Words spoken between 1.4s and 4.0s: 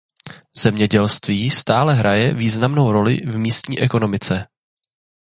stále hraje významnou roli v místní